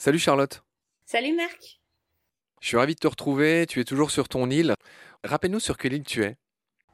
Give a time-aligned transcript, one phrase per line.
[0.00, 0.62] Salut Charlotte.
[1.04, 1.78] Salut Marc.
[2.62, 3.66] Je suis ravi de te retrouver.
[3.66, 4.72] Tu es toujours sur ton île.
[5.24, 6.38] Rappelle-nous sur quelle île tu es.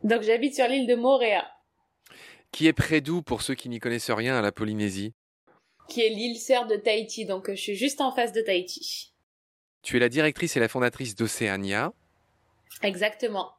[0.03, 1.47] Donc j'habite sur l'île de Moréa.
[2.51, 5.15] Qui est près d'où pour ceux qui n'y connaissent rien à la Polynésie?
[5.89, 7.27] Qui est l'île sœur de Tahiti.
[7.27, 9.15] Donc je suis juste en face de Tahiti.
[9.83, 11.93] Tu es la directrice et la fondatrice d'Océania.
[12.83, 13.53] Exactement.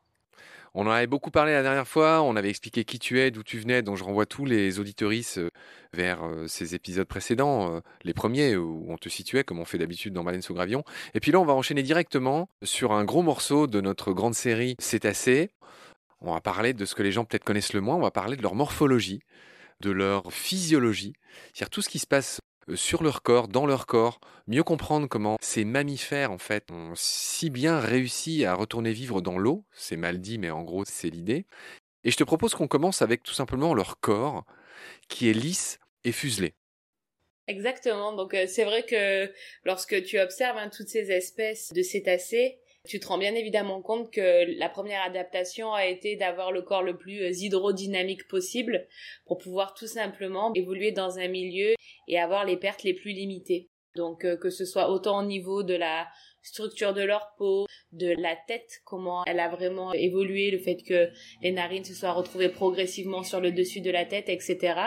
[0.73, 3.43] On en avait beaucoup parlé la dernière fois, on avait expliqué qui tu es, d'où
[3.43, 5.49] tu venais, donc je renvoie tous les auditorices euh,
[5.93, 10.23] vers ces épisodes précédents, les premiers où on te situait, comme on fait d'habitude dans
[10.23, 10.83] Baleine sous Gravion.
[11.13, 14.75] Et puis là, on va enchaîner directement sur un gros morceau de notre grande série
[14.79, 15.49] Cétacés.
[16.21, 18.35] On va parler de ce que les gens peut-être connaissent le moins, on va parler
[18.35, 19.21] de leur morphologie,
[19.81, 21.13] de leur physiologie,
[21.53, 22.41] c'est-à-dire tout ce qui se passe
[22.75, 27.49] sur leur corps, dans leur corps, mieux comprendre comment ces mammifères en fait ont si
[27.49, 31.45] bien réussi à retourner vivre dans l'eau, c'est mal dit mais en gros c'est l'idée.
[32.03, 34.45] Et je te propose qu'on commence avec tout simplement leur corps
[35.07, 36.53] qui est lisse et fuselé.
[37.47, 39.31] Exactement, donc euh, c'est vrai que
[39.63, 44.11] lorsque tu observes hein, toutes ces espèces de cétacés, tu te rends bien évidemment compte
[44.11, 48.87] que la première adaptation a été d'avoir le corps le plus euh, hydrodynamique possible
[49.25, 51.75] pour pouvoir tout simplement évoluer dans un milieu
[52.07, 53.69] et avoir les pertes les plus limitées.
[53.95, 56.07] Donc euh, que ce soit autant au niveau de la
[56.47, 61.09] structure de leur peau, de la tête, comment elle a vraiment évolué, le fait que
[61.41, 64.79] les narines se soient retrouvées progressivement sur le dessus de la tête, etc.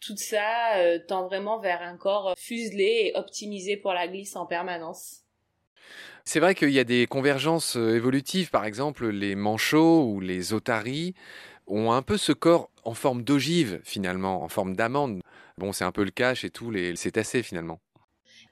[0.00, 4.46] Tout ça euh, tend vraiment vers un corps fuselé et optimisé pour la glisse en
[4.46, 5.22] permanence.
[6.24, 10.52] C'est vrai qu'il y a des convergences euh, évolutives, par exemple les manchots ou les
[10.52, 11.14] otaries
[11.66, 15.20] ont un peu ce corps en forme d'ogive finalement, en forme d'amande.
[15.58, 17.80] Bon, c'est un peu le cas chez tous les cétacés finalement.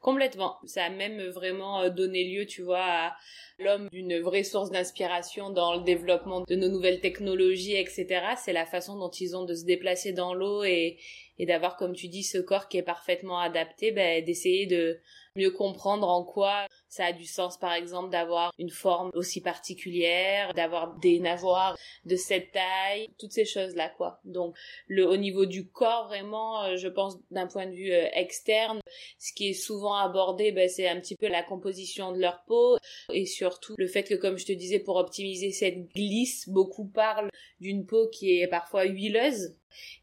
[0.07, 0.55] Complètement.
[0.67, 3.17] Ça a même vraiment euh, donné lieu, tu vois, à
[3.59, 8.07] l'homme d'une vraie source d'inspiration dans le développement de nos nouvelles technologies, etc.
[8.37, 10.99] C'est la façon dont ils ont de se déplacer dans l'eau et,
[11.41, 15.01] et d'avoir, comme tu dis, ce corps qui est parfaitement adapté, ben, d'essayer de
[15.35, 16.66] mieux comprendre en quoi
[16.97, 22.17] ça a du sens par exemple d'avoir une forme aussi particulière, d'avoir des navoirs de
[22.17, 24.21] cette taille, toutes ces choses-là quoi.
[24.25, 24.57] Donc
[24.89, 28.81] le au niveau du corps vraiment, euh, je pense d'un point de vue euh, externe,
[29.19, 32.79] ce qui est souvent abordé, ben, c'est un petit peu la composition de leur peau
[33.13, 37.31] et surtout le fait que comme je te disais pour optimiser cette glisse, beaucoup parlent
[37.61, 39.55] d'une peau qui est parfois huileuse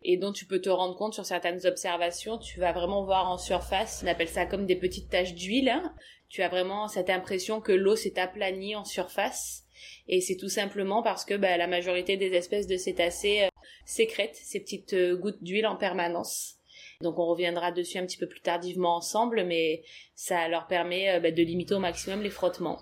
[0.02, 2.38] et dont tu peux te rendre compte sur certaines observations.
[2.38, 5.70] Tu vas vraiment voir en surface, on appelle ça comme des petites taches d'huile.
[5.70, 5.94] Hein.
[6.30, 9.64] Tu as vraiment cette impression que l'eau s'est aplanie en surface.
[10.08, 13.48] Et c'est tout simplement parce que bah, la majorité des espèces de cétacés euh,
[13.86, 16.56] sécrètent ces petites euh, gouttes d'huile en permanence.
[17.02, 19.84] Donc on reviendra dessus un petit peu plus tardivement ensemble, mais
[20.16, 22.82] ça leur permet euh, bah, de limiter au maximum les frottements.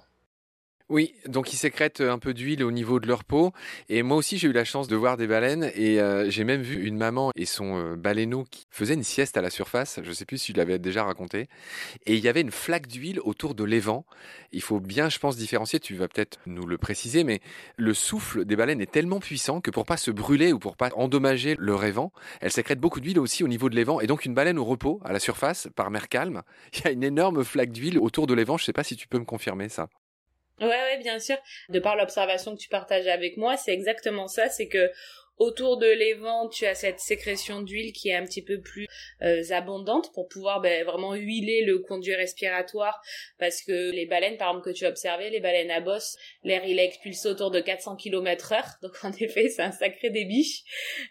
[0.92, 3.54] Oui, donc ils sécrètent un peu d'huile au niveau de leur peau.
[3.88, 5.72] Et moi aussi, j'ai eu la chance de voir des baleines.
[5.74, 9.38] Et euh, j'ai même vu une maman et son euh, baleineau qui faisait une sieste
[9.38, 10.02] à la surface.
[10.04, 11.48] Je ne sais plus si tu l'avais déjà raconté.
[12.08, 14.06] Et il y avait une flaque d'huile autour de l'évent.
[14.52, 15.80] Il faut bien, je pense, différencier.
[15.80, 17.40] Tu vas peut-être nous le préciser, mais
[17.78, 20.90] le souffle des baleines est tellement puissant que pour pas se brûler ou pour pas
[20.98, 24.02] endommager leur évent, elles sécrètent beaucoup d'huile aussi au niveau de l'évent.
[24.02, 26.42] Et donc une baleine au repos, à la surface, par mer calme,
[26.74, 28.58] il y a une énorme flaque d'huile autour de l'évent.
[28.58, 29.88] Je ne sais pas si tu peux me confirmer ça.
[30.62, 31.38] Ouais, ouais, bien sûr.
[31.70, 34.48] De par l'observation que tu partages avec moi, c'est exactement ça.
[34.50, 34.92] C'est que
[35.42, 38.86] Autour de l'évent, tu as cette sécrétion d'huile qui est un petit peu plus
[39.24, 43.02] euh, abondante pour pouvoir ben, vraiment huiler le conduit respiratoire
[43.40, 46.64] parce que les baleines, par exemple, que tu as observé, les baleines à bosse, l'air
[46.64, 48.68] il est expulsé autour de 400 km heure.
[48.84, 50.64] Donc en effet, c'est un sacré débit.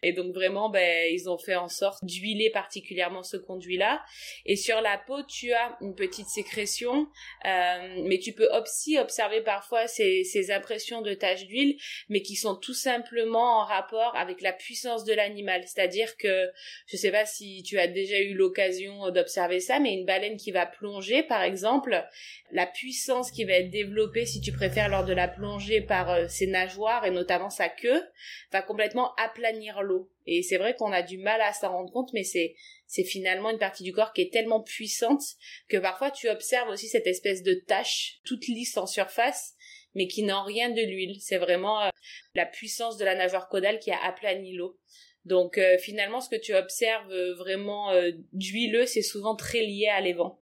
[0.05, 4.01] Et donc vraiment, ben, ils ont fait en sorte d'huiler particulièrement ce conduit-là.
[4.47, 7.09] Et sur la peau, tu as une petite sécrétion,
[7.47, 11.77] euh, mais tu peux aussi observer parfois ces, ces impressions de taches d'huile,
[12.09, 15.63] mais qui sont tout simplement en rapport avec la puissance de l'animal.
[15.67, 16.51] C'est-à-dire que,
[16.87, 20.53] je sais pas si tu as déjà eu l'occasion d'observer ça, mais une baleine qui
[20.53, 22.05] va plonger, par exemple,
[22.53, 26.29] la puissance qui va être développée, si tu préfères, lors de la plongée par euh,
[26.29, 28.03] ses nageoires et notamment sa queue,
[28.53, 30.11] va complètement aplanir l'eau.
[30.27, 32.55] Et c'est vrai qu'on a du mal à s'en rendre compte, mais c'est
[32.91, 35.23] c'est finalement une partie du corps qui est tellement puissante
[35.69, 39.55] que parfois tu observes aussi cette espèce de tache toute lisse en surface
[39.95, 41.17] mais qui n'ont rien de l'huile.
[41.21, 41.89] C'est vraiment euh,
[42.35, 44.79] la puissance de la nageoire caudale qui a aplani l'eau.
[45.25, 47.93] Donc euh, finalement, ce que tu observes euh, vraiment
[48.33, 50.43] d'huileux, c'est souvent très lié à l'évent.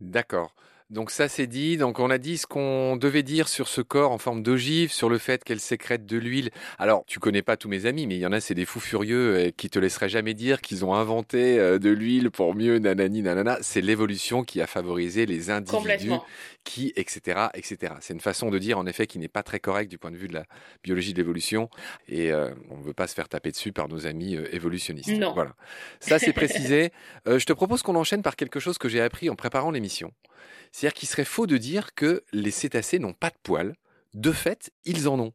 [0.00, 0.54] D'accord.
[0.94, 1.76] Donc ça c'est dit.
[1.76, 5.08] Donc on a dit ce qu'on devait dire sur ce corps en forme d'ogive, sur
[5.08, 6.50] le fait qu'elle sécrète de l'huile.
[6.78, 8.78] Alors tu connais pas tous mes amis, mais il y en a c'est des fous
[8.78, 12.78] furieux euh, qui te laisseraient jamais dire qu'ils ont inventé euh, de l'huile pour mieux
[12.78, 13.58] nanani nanana.
[13.60, 16.12] C'est l'évolution qui a favorisé les individus
[16.62, 17.94] qui etc etc.
[18.00, 20.16] C'est une façon de dire en effet qui n'est pas très correcte du point de
[20.16, 20.44] vue de la
[20.84, 21.70] biologie de l'évolution
[22.06, 25.18] et euh, on ne veut pas se faire taper dessus par nos amis évolutionnistes.
[25.18, 25.34] Non.
[25.34, 25.56] Voilà.
[25.98, 26.92] Ça c'est précisé.
[27.26, 30.12] je te propose qu'on enchaîne par quelque chose que j'ai appris en préparant l'émission.
[30.84, 33.74] C'est-à-dire qu'il serait faux de dire que les cétacés n'ont pas de poils.
[34.12, 35.32] De fait, ils en ont.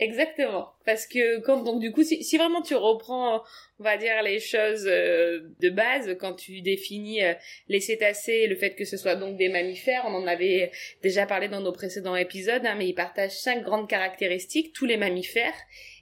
[0.00, 0.72] Exactement.
[0.86, 3.42] Parce que quand donc du coup si, si, vraiment tu reprends
[3.78, 7.34] on va dire les choses euh, de base quand tu définis euh,
[7.68, 10.70] les cétacés le fait que ce soit donc des mammifères on en avait
[11.02, 14.96] déjà parlé dans nos précédents épisodes hein, mais ils partagent cinq grandes caractéristiques tous les
[14.96, 15.52] mammifères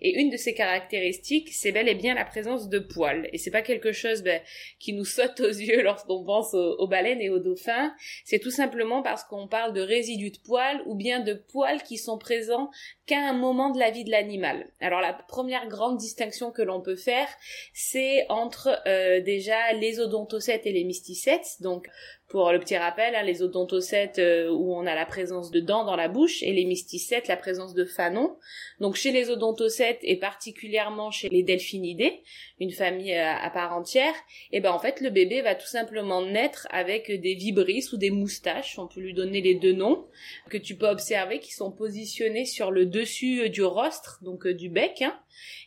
[0.01, 3.29] et une de ces caractéristiques c'est bel et bien la présence de poils.
[3.33, 4.41] Et c'est pas quelque chose ben,
[4.79, 7.95] qui nous saute aux yeux lorsqu'on pense aux, aux, baleines et aux dauphins.
[8.25, 11.97] C'est tout simplement parce qu'on parle de résidus de poils ou bien de poils qui
[11.97, 12.71] sont présents
[13.07, 16.81] qu'à un moment de la vie de l'animal alors la première grande distinction que l'on
[16.81, 17.29] peut faire,
[17.73, 21.61] c'est entre euh, déjà les odontocètes et les mysticètes.
[21.61, 21.89] Donc
[22.29, 25.85] pour le petit rappel, hein, les odontocètes euh, où on a la présence de dents
[25.85, 28.37] dans la bouche et les mysticètes la présence de fanons.
[28.81, 32.23] Donc chez les odontocètes et particulièrement chez les delphinidés,
[32.61, 34.15] une famille euh, à part entière,
[34.51, 37.99] et eh ben en fait le bébé va tout simplement naître avec des vibrisses ou
[37.99, 40.07] des moustaches, on peut lui donner les deux noms,
[40.49, 45.03] que tu peux observer qui sont positionnés sur le dessus du rostre, donc du bec,
[45.03, 45.19] hein,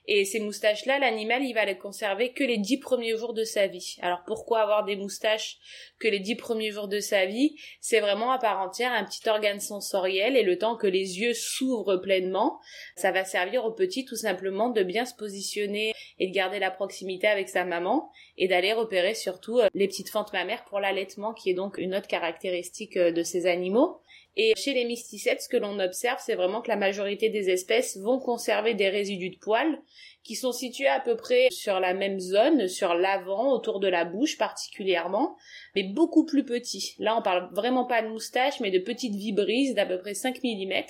[0.08, 3.68] et ces moustaches-là, l'animal, il va les conserver que les dix premiers jours de sa
[3.68, 3.98] vie.
[4.02, 5.58] Alors pourquoi avoir des moustaches
[6.00, 9.28] que les dix premiers jours de sa vie C'est vraiment à part entière un petit
[9.28, 12.62] organe sensoriel et le temps que les yeux s'ouvrent pleinement,
[12.96, 16.72] ça va servir au petit tout simplement de bien se positionner et de garder la
[16.72, 21.34] proximité avec sa maman et d'aller repérer surtout euh, les petites fentes mammaires pour l'allaitement
[21.34, 24.02] qui est donc une autre caractéristique euh, de ces animaux.
[24.40, 27.98] Et chez les mysticètes, ce que l'on observe, c'est vraiment que la majorité des espèces
[27.98, 29.82] vont conserver des résidus de poils
[30.24, 34.06] qui sont situés à peu près sur la même zone, sur l'avant, autour de la
[34.06, 35.38] bouche particulièrement,
[35.76, 36.94] mais beaucoup plus petits.
[37.00, 40.44] Là, on parle vraiment pas de moustache, mais de petites vibrisses d'à peu près 5
[40.44, 40.84] mm.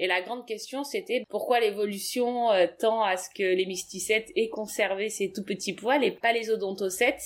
[0.00, 4.50] Et la grande question, c'était pourquoi l'évolution euh, tend à ce que les mysticètes aient
[4.50, 7.22] conservé ces tout petits poils et pas les odontocètes.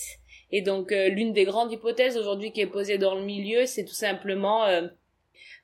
[0.53, 3.85] Et donc, euh, l'une des grandes hypothèses aujourd'hui qui est posée dans le milieu, c'est
[3.85, 4.87] tout simplement euh,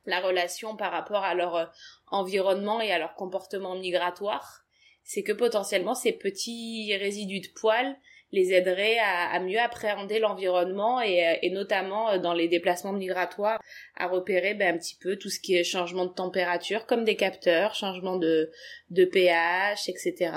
[0.08, 1.66] la relation par rapport à leur euh,
[2.08, 4.64] environnement et à leur comportement migratoire,
[5.05, 7.96] c'est que potentiellement ces petits résidus de poils
[8.31, 13.58] les aideraient à, mieux appréhender l'environnement et, euh, notamment euh, dans les déplacements migratoires
[13.96, 17.16] à repérer ben, un petit peu tout ce qui est changement de température comme des
[17.16, 18.50] capteurs, changement de,
[18.90, 20.32] de pH, etc.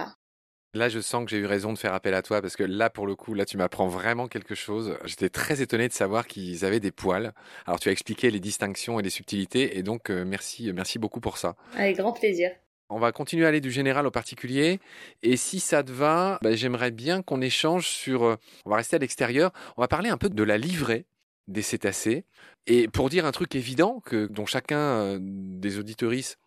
[0.74, 2.90] Là, je sens que j'ai eu raison de faire appel à toi parce que là,
[2.90, 4.98] pour le coup, là, tu m'apprends vraiment quelque chose.
[5.04, 7.34] J'étais très étonné de savoir qu'ils avaient des poils.
[7.66, 11.20] Alors, tu as expliqué les distinctions et les subtilités et donc, euh, merci, merci beaucoup
[11.20, 11.56] pour ça.
[11.76, 12.52] Avec grand plaisir.
[12.90, 14.80] On va continuer à aller du général au particulier.
[15.24, 18.24] Et si ça te va, bah, j'aimerais bien qu'on échange sur.
[18.24, 18.36] Euh,
[18.66, 19.52] on va rester à l'extérieur.
[19.76, 21.06] On va parler un peu de la livrée
[21.48, 22.26] des cétacés.
[22.68, 26.41] Et pour dire un truc évident que dont chacun euh, des auditoristes euh,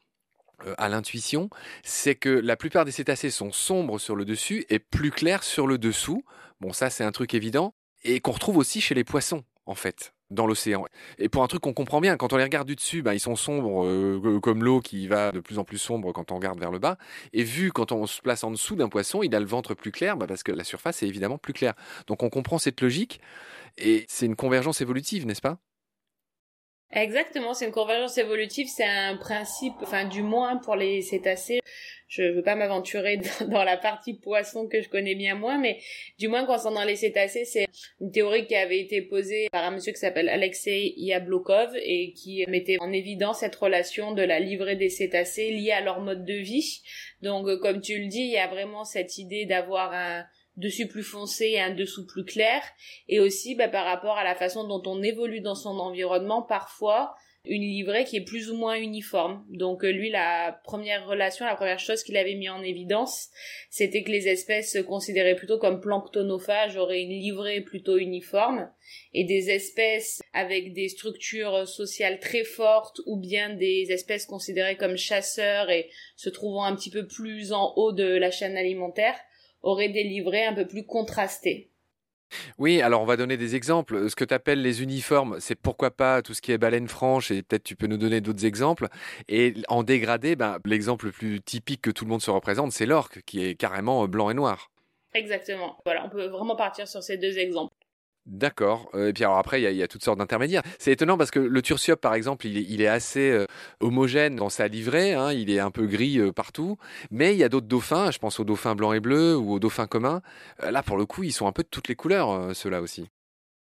[0.78, 1.50] à l'intuition,
[1.82, 5.66] c'est que la plupart des cétacés sont sombres sur le dessus et plus clairs sur
[5.66, 6.24] le dessous.
[6.60, 7.74] Bon, ça c'est un truc évident
[8.04, 10.84] et qu'on retrouve aussi chez les poissons en fait dans l'océan.
[11.18, 13.20] Et pour un truc qu'on comprend bien, quand on les regarde du dessus, ben, ils
[13.20, 16.58] sont sombres euh, comme l'eau qui va de plus en plus sombre quand on regarde
[16.58, 16.98] vers le bas.
[17.32, 19.92] Et vu quand on se place en dessous d'un poisson, il a le ventre plus
[19.92, 21.74] clair, ben, parce que la surface est évidemment plus claire.
[22.06, 23.20] Donc on comprend cette logique,
[23.78, 25.58] et c'est une convergence évolutive, n'est-ce pas?
[26.92, 31.60] Exactement, c'est une convergence évolutive, c'est un principe, enfin du moins pour les cétacés.
[32.06, 35.80] Je veux pas m'aventurer dans la partie poisson que je connais bien moins, mais
[36.18, 37.66] du moins concernant les cétacés, c'est
[38.00, 42.44] une théorie qui avait été posée par un monsieur qui s'appelle Alexei Yablokov et qui
[42.46, 46.34] mettait en évidence cette relation de la livrée des cétacés liée à leur mode de
[46.34, 46.82] vie.
[47.22, 50.24] Donc, comme tu le dis, il y a vraiment cette idée d'avoir un
[50.56, 52.62] dessus plus foncé et un dessous plus clair,
[53.08, 57.14] et aussi bah, par rapport à la façon dont on évolue dans son environnement, parfois
[57.46, 59.44] une livrée qui est plus ou moins uniforme.
[59.50, 63.28] Donc euh, lui, la première relation, la première chose qu'il avait mis en évidence,
[63.68, 68.70] c'était que les espèces considérées plutôt comme planctonophages auraient une livrée plutôt uniforme,
[69.12, 74.96] et des espèces avec des structures sociales très fortes, ou bien des espèces considérées comme
[74.96, 79.16] chasseurs et se trouvant un petit peu plus en haut de la chaîne alimentaire,
[79.64, 81.70] aurait des livrets un peu plus contrastés.
[82.58, 84.08] Oui, alors on va donner des exemples.
[84.08, 87.30] Ce que tu appelles les uniformes, c'est pourquoi pas tout ce qui est baleine franche,
[87.30, 88.88] et peut-être tu peux nous donner d'autres exemples.
[89.28, 92.86] Et en dégradé, ben, l'exemple le plus typique que tout le monde se représente, c'est
[92.86, 94.70] l'orque, qui est carrément blanc et noir.
[95.12, 95.76] Exactement.
[95.84, 97.74] Voilà, on peut vraiment partir sur ces deux exemples.
[98.26, 98.88] D'accord.
[98.94, 100.62] Euh, et puis alors après, il y, a toutes sortes d'intermédiaires.
[100.78, 103.46] C'est étonnant parce que le tursiope, par exemple, il est, assez euh,
[103.80, 105.12] homogène dans sa livrée.
[105.12, 106.78] Hein, il est un peu gris euh, partout.
[107.10, 108.10] Mais il y a d'autres dauphins.
[108.10, 110.22] Je pense aux dauphins blancs et bleus ou aux dauphins communs.
[110.62, 113.08] là, pour le coup, ils sont un peu de toutes les couleurs, ceux-là aussi.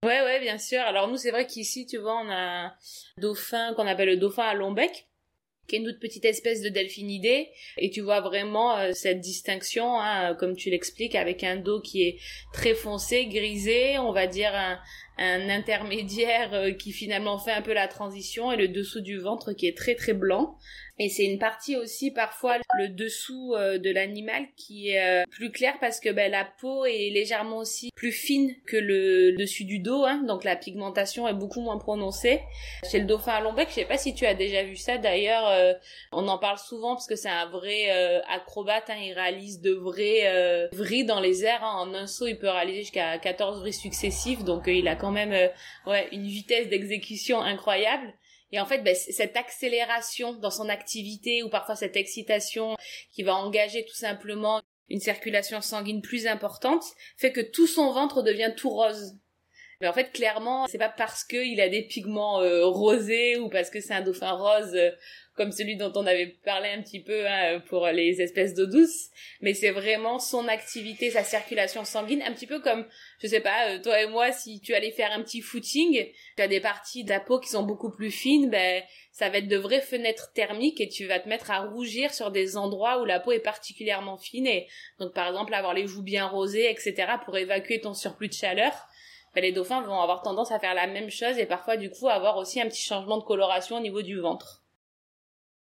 [0.04, 0.80] Ouais, ouais, bien sûr.
[0.80, 2.72] Alors nous, c'est vrai qu'ici, tu vois, on a un
[3.18, 5.08] dauphin qu'on appelle le dauphin à long bec
[5.68, 10.34] qui est toute petite espèce de delphinidée, et tu vois vraiment euh, cette distinction, hein,
[10.34, 12.18] comme tu l'expliques, avec un dos qui est
[12.52, 14.52] très foncé, grisé, on va dire
[15.18, 19.52] un intermédiaire euh, qui finalement fait un peu la transition, et le dessous du ventre
[19.52, 20.56] qui est très très blanc.
[21.00, 25.52] Et c'est une partie aussi parfois le dessous euh, de l'animal qui est euh, plus
[25.52, 29.78] clair parce que ben, la peau est légèrement aussi plus fine que le dessus du
[29.78, 32.40] dos, hein, donc la pigmentation est beaucoup moins prononcée.
[32.90, 34.98] Chez le dauphin à long bec, je sais pas si tu as déjà vu ça.
[34.98, 35.72] D'ailleurs, euh,
[36.10, 37.90] on en parle souvent parce que c'est un vrai
[38.28, 38.90] acrobate.
[38.90, 41.62] Hein, il réalise de vrais vrilles dans les airs.
[41.62, 41.88] Hein.
[41.88, 45.50] En un saut, il peut réaliser jusqu'à 14 vrilles successifs, donc il a quand même
[45.86, 48.12] ouais une vitesse d'exécution incroyable.
[48.50, 52.76] Et en fait, ben, cette accélération dans son activité ou parfois cette excitation
[53.12, 56.82] qui va engager tout simplement une circulation sanguine plus importante
[57.16, 59.16] fait que tout son ventre devient tout rose.
[59.80, 63.70] Mais en fait, clairement, c'est pas parce qu'il a des pigments euh, rosés ou parce
[63.70, 64.90] que c'est un dauphin rose euh,
[65.38, 69.06] comme celui dont on avait parlé un petit peu hein, pour les espèces d'eau douce,
[69.40, 72.84] mais c'est vraiment son activité, sa circulation sanguine, un petit peu comme,
[73.22, 76.42] je sais pas, euh, toi et moi, si tu allais faire un petit footing, tu
[76.42, 79.48] as des parties de la peau qui sont beaucoup plus fines, ben ça va être
[79.48, 83.04] de vraies fenêtres thermiques et tu vas te mettre à rougir sur des endroits où
[83.04, 84.66] la peau est particulièrement fine et
[84.98, 87.12] donc par exemple avoir les joues bien rosées, etc.
[87.24, 88.72] pour évacuer ton surplus de chaleur.
[89.34, 92.08] Ben, les dauphins vont avoir tendance à faire la même chose et parfois du coup
[92.08, 94.64] avoir aussi un petit changement de coloration au niveau du ventre.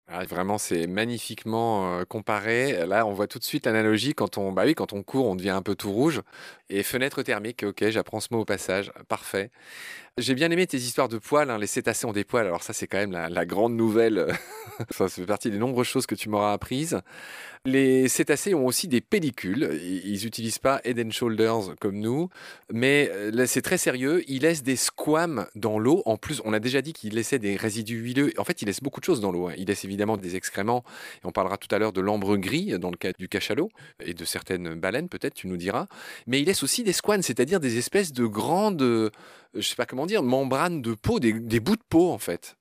[0.07, 2.85] Ah, vraiment, c'est magnifiquement comparé.
[2.85, 5.35] Là, on voit tout de suite l'analogie quand on, bah oui, quand on court, on
[5.35, 6.21] devient un peu tout rouge.
[6.69, 9.49] Et fenêtre thermique, ok, j'apprends ce mot au passage, parfait.
[10.17, 11.57] J'ai bien aimé tes histoires de poils, hein.
[11.57, 14.27] les cétacés ont des poils, alors ça c'est quand même la, grande nouvelle,
[14.89, 17.01] ça fait partie des nombreuses choses que tu m'auras apprises.
[17.65, 22.29] Les cétacés ont aussi des pellicules, ils n'utilisent pas head and shoulders comme nous,
[22.71, 26.59] mais euh, c'est très sérieux, ils laissent des squames dans l'eau, en plus on a
[26.59, 29.33] déjà dit qu'ils laissaient des résidus huileux, en fait ils laissent beaucoup de choses dans
[29.33, 29.53] l'eau, hein.
[29.57, 30.85] ils laissent évidemment des excréments,
[31.25, 33.69] on parlera tout à l'heure de l'ambre gris dans le cas du cachalot,
[33.99, 35.87] et de certaines baleines peut-être, tu nous diras,
[36.25, 39.11] mais ils laissent aussi des squames, c'est-à-dire des espèces de grandes
[39.55, 42.57] je sais pas comment dire, membrane de peau, des, des bouts de peau en fait.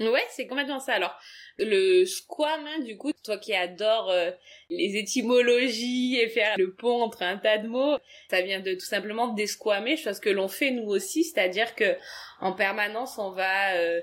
[0.00, 0.94] Ouais, c'est complètement ça.
[0.94, 1.16] Alors,
[1.56, 4.32] le squam, hein, du coup, toi qui adores euh,
[4.68, 7.96] les étymologies et faire le pont entre un tas de mots,
[8.28, 11.96] ça vient de tout simplement desquamer, chose que l'on fait nous aussi, c'est-à-dire que
[12.40, 14.00] en permanence on va euh,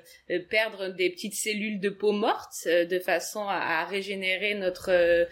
[0.50, 5.28] perdre des petites cellules de peau mortes euh, de façon à, régénérer notre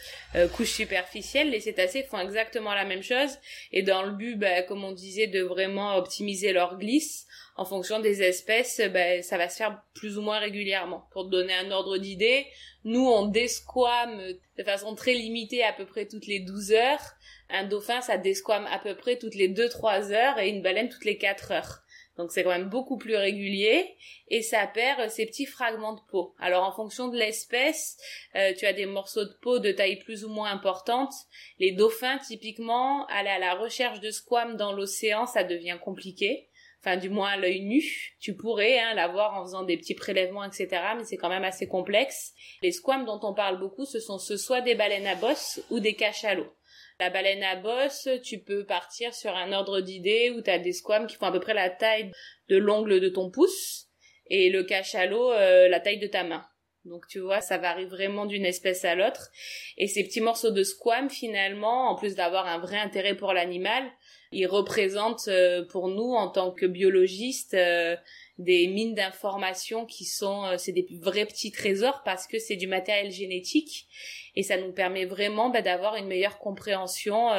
[0.57, 1.51] couche superficielle.
[1.51, 3.37] Les cétacés font exactement la même chose
[3.71, 7.28] et dans le but, bah, comme on disait, de vraiment optimiser leur glisse
[7.59, 11.09] en fonction des espèces, ben, ça va se faire plus ou moins régulièrement.
[11.11, 12.47] Pour te donner un ordre d'idée,
[12.85, 14.17] nous, on desquame
[14.57, 17.01] de façon très limitée à peu près toutes les 12 heures.
[17.49, 21.03] Un dauphin, ça desquame à peu près toutes les 2-3 heures et une baleine toutes
[21.03, 21.83] les 4 heures.
[22.15, 23.93] Donc c'est quand même beaucoup plus régulier
[24.29, 26.35] et ça perd ces petits fragments de peau.
[26.39, 27.97] Alors en fonction de l'espèce,
[28.35, 31.13] euh, tu as des morceaux de peau de taille plus ou moins importante.
[31.59, 36.49] Les dauphins typiquement, aller à la recherche de squames dans l'océan, ça devient compliqué
[36.81, 37.83] enfin du moins à l'œil nu.
[38.19, 40.67] Tu pourrais hein, l'avoir en faisant des petits prélèvements, etc.
[40.97, 42.33] Mais c'est quand même assez complexe.
[42.61, 45.79] Les squames dont on parle beaucoup, ce sont ce soit des baleines à bosse ou
[45.79, 46.53] des cachalots.
[46.99, 50.73] La baleine à bosse, tu peux partir sur un ordre d'idée où tu as des
[50.73, 52.11] squames qui font à peu près la taille
[52.49, 53.87] de l'ongle de ton pouce
[54.29, 56.45] et le cachalot euh, la taille de ta main.
[56.85, 59.29] Donc tu vois, ça varie vraiment d'une espèce à l'autre.
[59.77, 63.83] Et ces petits morceaux de squam, finalement, en plus d'avoir un vrai intérêt pour l'animal,
[64.31, 67.95] ils représentent euh, pour nous, en tant que biologistes, euh,
[68.37, 72.67] des mines d'informations qui sont, euh, c'est des vrais petits trésors parce que c'est du
[72.67, 73.87] matériel génétique
[74.35, 77.29] et ça nous permet vraiment bah, d'avoir une meilleure compréhension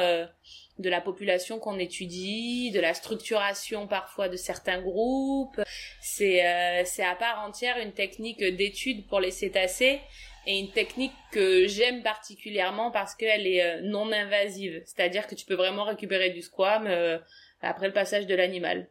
[0.81, 5.61] de la population qu'on étudie, de la structuration parfois de certains groupes.
[6.01, 10.01] C'est euh, c'est à part entière une technique d'étude pour les cétacés
[10.47, 14.81] et une technique que j'aime particulièrement parce qu'elle est euh, non invasive.
[14.85, 17.17] C'est-à-dire que tu peux vraiment récupérer du squam euh,
[17.61, 18.89] après le passage de l'animal.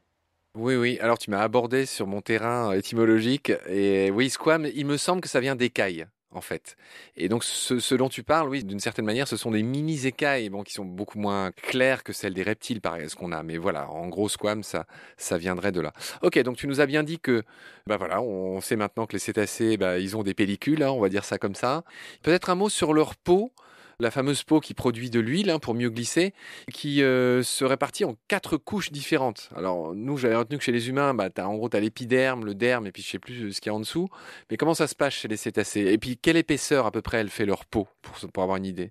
[0.57, 0.99] Oui, oui.
[1.01, 3.53] Alors, tu m'as abordé sur mon terrain étymologique.
[3.69, 6.77] Et oui, squam, il me semble que ça vient d'écailles en fait.
[7.17, 10.49] Et donc, ce, dont tu parles, oui, d'une certaine manière, ce sont des mini écailles,
[10.49, 13.43] bon, qui sont beaucoup moins claires que celles des reptiles, par ce qu'on a.
[13.43, 15.93] Mais voilà, en gros, squam, ça, ça viendrait de là.
[16.23, 17.43] Ok, donc tu nous as bien dit que,
[17.87, 21.01] bah voilà, on sait maintenant que les cétacés, bah, ils ont des pellicules, hein, on
[21.01, 21.85] va dire ça comme ça.
[22.23, 23.53] Peut-être un mot sur leur peau.
[24.01, 26.33] La fameuse peau qui produit de l'huile hein, pour mieux glisser,
[26.73, 29.51] qui euh, se répartit en quatre couches différentes.
[29.55, 32.55] Alors nous, j'avais retenu que chez les humains, bah, en gros, tu as l'épiderme, le
[32.55, 34.09] derme, et puis je sais plus ce qu'il y a en dessous.
[34.51, 35.87] Mais comment ça se passe chez les cétacés?
[35.93, 38.67] Et puis quelle épaisseur à peu près elle fait leur peau, pour, pour avoir une
[38.67, 38.91] idée?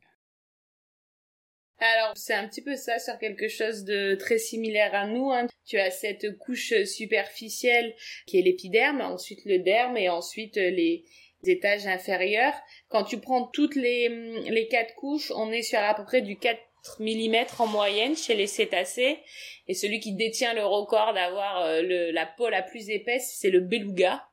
[1.82, 5.32] Alors, c'est un petit peu ça sur quelque chose de très similaire à nous.
[5.32, 5.48] Hein.
[5.66, 7.96] Tu as cette couche superficielle
[8.28, 11.06] qui est l'épiderme, ensuite le derme et ensuite les
[11.44, 12.54] étages inférieurs.
[12.90, 14.10] Quand tu prends toutes les,
[14.50, 16.60] les quatre couches, on est sur à peu près du 4
[17.00, 19.20] mm en moyenne chez les cétacés.
[19.68, 23.62] Et celui qui détient le record d'avoir euh, la peau la plus épaisse, c'est le
[23.62, 24.26] beluga.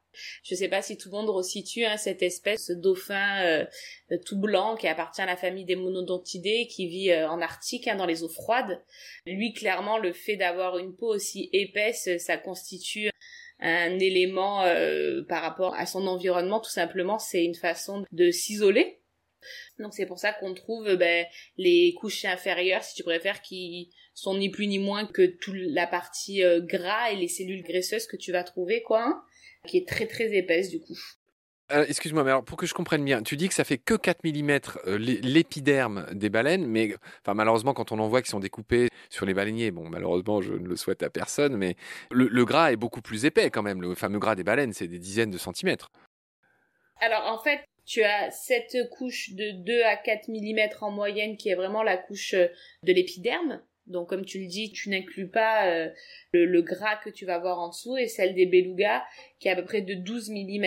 [0.42, 3.66] Je ne sais pas si tout le monde resitue hein, cette espèce de dauphin euh,
[4.24, 7.96] tout blanc qui appartient à la famille des monodontidés qui vit euh, en Arctique hein,
[7.96, 8.82] dans les eaux froides.
[9.26, 13.10] Lui, clairement, le fait d'avoir une peau aussi épaisse, ça constitue
[13.60, 16.60] un élément euh, par rapport à son environnement.
[16.60, 19.00] Tout simplement, c'est une façon de s'isoler.
[19.78, 21.24] Donc c'est pour ça qu'on trouve ben,
[21.56, 25.86] les couches inférieures, si tu préfères, qui sont ni plus ni moins que toute la
[25.86, 29.02] partie gras et les cellules graisseuses que tu vas trouver, quoi.
[29.02, 29.22] Hein
[29.66, 30.98] qui est très très épaisse du coup.
[31.72, 33.94] Euh, excuse-moi, mais alors pour que je comprenne bien, tu dis que ça fait que
[33.94, 38.38] 4 mm euh, l'épiderme des baleines, mais enfin malheureusement quand on en voit qui sont
[38.38, 41.74] découpés sur les baleiniers, bon malheureusement je ne le souhaite à personne, mais
[42.12, 45.00] le, gras est beaucoup plus épais quand même, le fameux gras des baleines, c'est des
[45.00, 45.90] dizaines de centimètres.
[47.00, 51.48] Alors en fait, tu as cette couche de 2 à 4 mm en moyenne qui
[51.48, 52.46] est vraiment la couche euh,
[52.84, 55.88] de l'épiderme, donc comme tu le dis, tu n'inclus pas euh,
[56.32, 59.02] le, gras que tu vas voir en dessous et celle des belugas
[59.38, 60.66] qui est à peu près de 12 mm.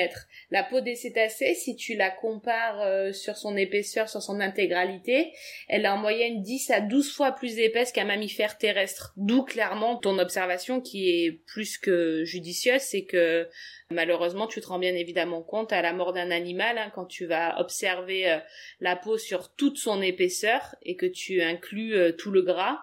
[0.51, 5.33] La peau des cétacés, si tu la compares euh, sur son épaisseur, sur son intégralité,
[5.67, 9.13] elle est en moyenne 10 à 12 fois plus épaisse qu'un mammifère terrestre.
[9.17, 13.49] D'où clairement ton observation qui est plus que judicieuse, c'est que
[13.89, 17.25] malheureusement tu te rends bien évidemment compte à la mort d'un animal hein, quand tu
[17.25, 18.37] vas observer euh,
[18.79, 22.79] la peau sur toute son épaisseur et que tu inclus tout le gras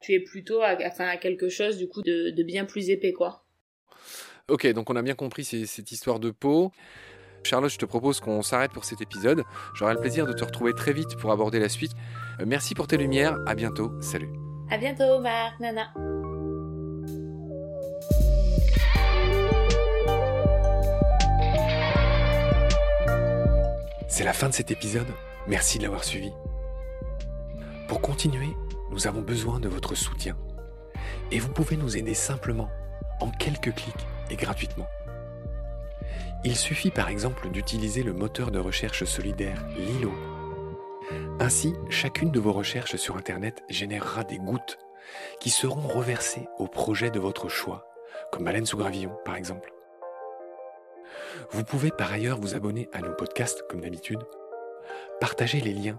[0.00, 3.44] tu es plutôt à, à quelque chose du coup de, bien plus épais quoi.
[4.48, 6.72] Ok, donc on a bien compris cette histoire de peau.
[7.44, 9.44] Charlotte, je te propose qu'on s'arrête pour cet épisode.
[9.74, 11.92] J'aurai le plaisir de te retrouver très vite pour aborder la suite.
[12.40, 14.30] Euh, merci pour tes lumières, à bientôt, salut.
[14.70, 15.92] À bientôt, Marc, Nana.
[24.08, 25.06] C'est la fin de cet épisode.
[25.46, 26.32] Merci de l'avoir suivi.
[27.86, 28.48] Pour continuer,
[28.90, 30.36] nous avons besoin de votre soutien.
[31.30, 32.70] Et vous pouvez nous aider simplement,
[33.20, 34.86] en quelques clics et gratuitement.
[36.44, 40.12] Il suffit par exemple d'utiliser le moteur de recherche solidaire Lilo.
[41.40, 44.78] Ainsi, chacune de vos recherches sur Internet générera des gouttes
[45.40, 47.88] qui seront reversées au projet de votre choix,
[48.30, 49.72] comme Baleine sous gravillon par exemple.
[51.50, 54.20] Vous pouvez par ailleurs vous abonner à nos podcasts comme d'habitude,
[55.20, 55.98] partager les liens